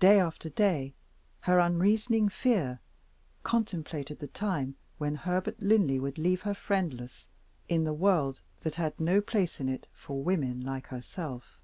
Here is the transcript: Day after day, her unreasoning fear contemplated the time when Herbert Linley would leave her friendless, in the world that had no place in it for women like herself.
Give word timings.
Day 0.00 0.20
after 0.20 0.50
day, 0.50 0.92
her 1.40 1.60
unreasoning 1.60 2.28
fear 2.28 2.78
contemplated 3.42 4.18
the 4.18 4.26
time 4.26 4.76
when 4.98 5.14
Herbert 5.14 5.58
Linley 5.62 5.98
would 5.98 6.18
leave 6.18 6.42
her 6.42 6.52
friendless, 6.52 7.26
in 7.66 7.84
the 7.84 7.94
world 7.94 8.42
that 8.60 8.74
had 8.74 9.00
no 9.00 9.22
place 9.22 9.58
in 9.58 9.70
it 9.70 9.86
for 9.94 10.22
women 10.22 10.60
like 10.60 10.88
herself. 10.88 11.58